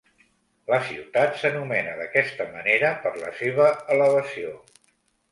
[0.71, 3.67] La ciutat s'anomena d'aquesta manera per la seva
[3.97, 4.55] elevació.